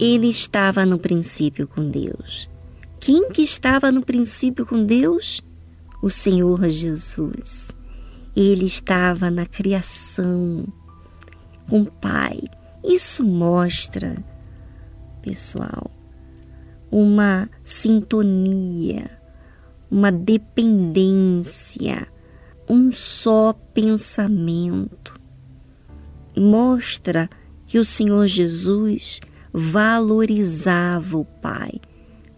Ele 0.00 0.28
estava 0.28 0.86
no 0.86 0.98
princípio 0.98 1.68
com 1.68 1.90
Deus. 1.90 2.48
Quem 2.98 3.28
que 3.28 3.42
estava 3.42 3.92
no 3.92 4.00
princípio 4.00 4.64
com 4.64 4.82
Deus? 4.82 5.42
O 6.02 6.08
Senhor 6.08 6.70
Jesus. 6.70 7.70
Ele 8.34 8.64
estava 8.64 9.30
na 9.30 9.44
criação 9.44 10.64
com 11.68 11.82
o 11.82 11.90
Pai. 11.90 12.40
Isso 12.82 13.22
mostra, 13.22 14.24
pessoal, 15.20 15.90
uma 16.90 17.50
sintonia, 17.62 19.10
uma 19.90 20.10
dependência, 20.10 22.08
um 22.66 22.90
só 22.90 23.52
pensamento. 23.74 25.20
Mostra 26.34 27.28
que 27.66 27.78
o 27.78 27.84
Senhor 27.84 28.26
Jesus 28.26 29.20
valorizava 29.52 31.16
o 31.16 31.24
pai. 31.24 31.80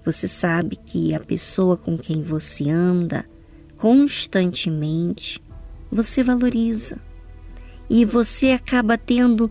Você 0.04 0.26
sabe 0.26 0.76
que 0.76 1.14
a 1.14 1.20
pessoa 1.20 1.76
com 1.76 1.96
quem 1.96 2.22
você 2.22 2.68
anda 2.68 3.24
constantemente, 3.76 5.42
você 5.90 6.22
valoriza. 6.22 6.98
E 7.90 8.04
você 8.04 8.52
acaba 8.52 8.96
tendo 8.96 9.50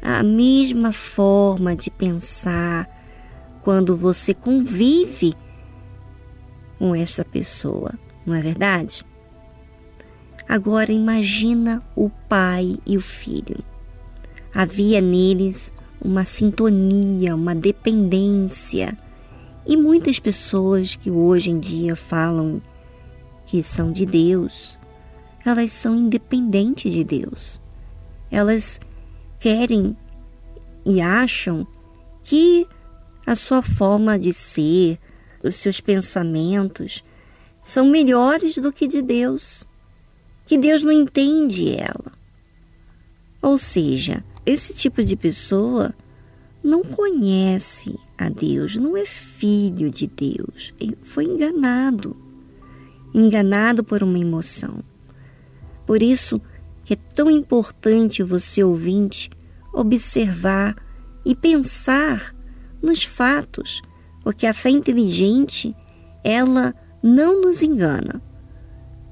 a 0.00 0.22
mesma 0.22 0.92
forma 0.92 1.74
de 1.74 1.90
pensar 1.90 2.88
quando 3.62 3.96
você 3.96 4.34
convive 4.34 5.34
com 6.78 6.94
essa 6.94 7.24
pessoa, 7.24 7.94
não 8.26 8.34
é 8.34 8.42
verdade? 8.42 9.04
Agora 10.46 10.92
imagina 10.92 11.82
o 11.96 12.10
pai 12.10 12.78
e 12.86 12.98
o 12.98 13.00
filho. 13.00 13.64
Havia 14.54 15.00
neles 15.00 15.72
uma 16.04 16.24
sintonia, 16.24 17.34
uma 17.34 17.54
dependência. 17.54 18.96
E 19.66 19.76
muitas 19.76 20.18
pessoas 20.18 20.94
que 20.94 21.10
hoje 21.10 21.50
em 21.50 21.58
dia 21.58 21.96
falam 21.96 22.60
que 23.46 23.62
são 23.62 23.90
de 23.90 24.04
Deus, 24.04 24.78
elas 25.44 25.72
são 25.72 25.96
independentes 25.96 26.92
de 26.92 27.02
Deus. 27.02 27.60
Elas 28.30 28.80
querem 29.40 29.96
e 30.84 31.00
acham 31.00 31.66
que 32.22 32.66
a 33.26 33.34
sua 33.34 33.62
forma 33.62 34.18
de 34.18 34.32
ser, 34.32 34.98
os 35.42 35.56
seus 35.56 35.80
pensamentos 35.80 37.02
são 37.62 37.88
melhores 37.88 38.58
do 38.58 38.70
que 38.70 38.86
de 38.86 39.00
Deus, 39.00 39.64
que 40.46 40.58
Deus 40.58 40.84
não 40.84 40.92
entende 40.92 41.74
ela. 41.76 42.12
Ou 43.40 43.56
seja, 43.56 44.22
esse 44.46 44.74
tipo 44.74 45.02
de 45.02 45.16
pessoa 45.16 45.94
não 46.62 46.82
conhece 46.82 47.98
a 48.16 48.28
Deus, 48.28 48.76
não 48.76 48.96
é 48.96 49.04
filho 49.04 49.90
de 49.90 50.06
Deus, 50.06 50.72
foi 51.00 51.24
enganado, 51.24 52.16
enganado 53.14 53.84
por 53.84 54.02
uma 54.02 54.18
emoção. 54.18 54.82
Por 55.86 56.02
isso 56.02 56.40
que 56.84 56.94
é 56.94 56.96
tão 56.96 57.30
importante 57.30 58.22
você 58.22 58.64
ouvinte 58.64 59.30
observar 59.72 60.76
e 61.24 61.34
pensar 61.34 62.34
nos 62.82 63.02
fatos, 63.02 63.82
porque 64.22 64.46
a 64.46 64.54
fé 64.54 64.70
inteligente, 64.70 65.74
ela 66.22 66.74
não 67.02 67.42
nos 67.42 67.62
engana. 67.62 68.22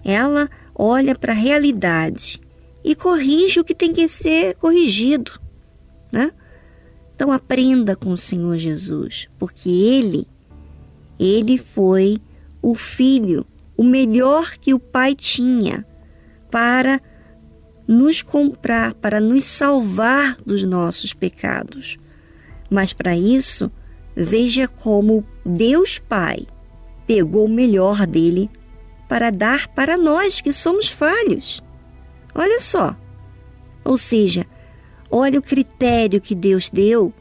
Ela 0.05 0.49
olha 0.75 1.15
para 1.15 1.33
a 1.33 1.37
realidade 1.37 2.41
e 2.85 2.95
corrige 2.95 3.61
o 3.61 3.65
que 3.65 3.75
tem 3.75 3.93
que 3.93 4.09
ser 4.09 4.57
corrigido, 4.57 5.41
né? 6.11 6.33
Então 7.15 7.31
aprenda 7.31 7.95
com 7.95 8.11
o 8.11 8.19
Senhor 8.19 8.59
Jesus, 8.59 9.29
porque 9.39 9.69
ele 9.69 10.27
ele 11.19 11.57
foi 11.57 12.21
o 12.61 12.75
filho, 12.75 13.47
o 13.77 13.85
melhor 13.85 14.57
que 14.59 14.75
o 14.75 14.79
pai 14.79 15.15
tinha 15.15 15.87
para 16.51 17.01
nos 17.87 18.23
comprar, 18.23 18.95
para 18.95 19.21
nos 19.21 19.45
salvar 19.45 20.37
dos 20.45 20.65
nossos 20.65 21.13
pecados. 21.13 21.99
Mas 22.71 22.93
para 22.93 23.17
isso, 23.17 23.71
veja 24.17 24.67
como 24.67 25.25
Deus 25.45 25.99
Pai 25.99 26.47
pegou 27.07 27.47
o 27.47 27.51
melhor 27.51 28.07
dele 28.07 28.51
para 29.09 29.31
dar 29.31 29.69
para 29.69 29.97
nós 29.97 30.41
que 30.41 30.53
somos 30.53 30.89
falhos. 30.89 31.63
Olha 32.35 32.61
só. 32.61 32.97
Ou 33.85 33.97
seja, 33.97 34.47
olha 35.11 35.39
o 35.39 35.43
critério 35.43 36.21
que 36.21 36.35
Deus 36.35 36.71
deu 36.71 37.13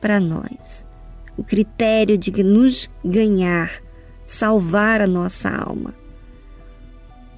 para 0.00 0.18
nós. 0.18 0.86
O 1.36 1.44
critério 1.44 2.18
de 2.18 2.30
nos 2.42 2.90
ganhar, 3.04 3.82
salvar 4.24 5.00
a 5.00 5.06
nossa 5.06 5.48
alma. 5.48 5.94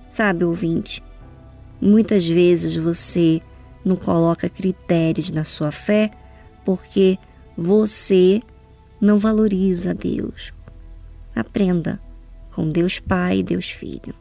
Sabe, 0.08 0.44
ouvinte, 0.44 1.02
muitas 1.80 2.26
vezes 2.26 2.76
você 2.76 3.40
não 3.84 3.96
coloca 3.96 4.48
critérios 4.48 5.30
na 5.30 5.44
sua 5.44 5.70
fé 5.70 6.10
porque 6.64 7.18
você 7.56 8.40
não 9.00 9.18
valoriza 9.18 9.94
Deus. 9.94 10.52
Aprenda 11.34 12.00
com 12.52 12.70
Deus 12.70 13.00
Pai 13.00 13.42
Deus 13.42 13.68
Filho 13.68 14.14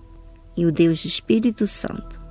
e 0.58 0.66
o 0.66 0.72
Deus 0.72 1.06
Espírito 1.06 1.66
Santo 1.68 2.23